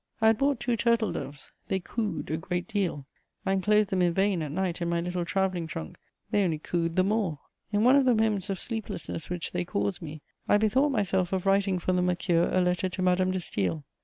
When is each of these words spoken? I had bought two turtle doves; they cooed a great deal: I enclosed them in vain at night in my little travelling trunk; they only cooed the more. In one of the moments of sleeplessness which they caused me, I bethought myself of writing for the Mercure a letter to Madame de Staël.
I 0.19 0.25
had 0.25 0.39
bought 0.39 0.59
two 0.59 0.75
turtle 0.75 1.11
doves; 1.11 1.51
they 1.67 1.79
cooed 1.79 2.31
a 2.31 2.37
great 2.37 2.67
deal: 2.67 3.05
I 3.45 3.51
enclosed 3.51 3.89
them 3.91 4.01
in 4.01 4.15
vain 4.15 4.41
at 4.41 4.51
night 4.51 4.81
in 4.81 4.89
my 4.89 4.99
little 4.99 5.25
travelling 5.25 5.67
trunk; 5.67 5.99
they 6.31 6.43
only 6.43 6.57
cooed 6.57 6.95
the 6.95 7.03
more. 7.03 7.37
In 7.71 7.83
one 7.83 7.95
of 7.95 8.05
the 8.05 8.15
moments 8.15 8.49
of 8.49 8.59
sleeplessness 8.59 9.29
which 9.29 9.51
they 9.51 9.63
caused 9.63 10.01
me, 10.01 10.23
I 10.49 10.57
bethought 10.57 10.91
myself 10.91 11.33
of 11.33 11.45
writing 11.45 11.77
for 11.77 11.93
the 11.93 12.01
Mercure 12.01 12.49
a 12.51 12.61
letter 12.61 12.89
to 12.89 13.01
Madame 13.03 13.29
de 13.29 13.37
Staël. 13.37 13.83